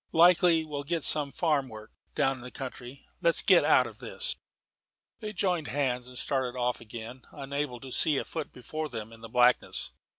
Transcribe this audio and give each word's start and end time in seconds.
Likely 0.13 0.65
we'll 0.65 0.81
get 0.83 1.03
some 1.03 1.31
farm 1.31 1.69
work, 1.69 1.91
down 2.15 2.37
in 2.37 2.41
the 2.41 2.49
country. 2.49 3.05
Let's 3.21 3.43
get 3.43 3.63
out 3.63 3.85
of 3.85 3.99
this." 3.99 4.35
They 5.19 5.31
joined 5.31 5.67
hands 5.67 6.07
and 6.07 6.17
started 6.17 6.57
off 6.57 6.81
again, 6.81 7.27
unable 7.31 7.79
to 7.81 7.91
see 7.91 8.17
a 8.17 8.25
foot 8.25 8.51
before 8.51 8.89
them 8.89 9.13
in 9.13 9.21
the 9.21 9.29
blackness. 9.29 9.91